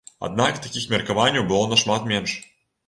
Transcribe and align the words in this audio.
Аднак 0.27 0.53
такіх 0.63 0.89
меркаванняў 0.95 1.47
было 1.53 1.71
нашмат 1.77 2.11
менш. 2.15 2.37